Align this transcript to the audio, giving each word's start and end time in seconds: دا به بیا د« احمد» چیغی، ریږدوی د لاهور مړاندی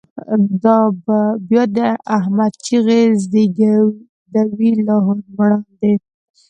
دا 0.63 0.77
به 1.03 1.19
بیا 1.47 1.63
د« 1.75 1.77
احمد» 2.17 2.53
چیغی، 2.65 3.01
ریږدوی 3.31 4.69
د 4.77 4.81
لاهور 4.87 5.17
مړاندی 5.37 5.93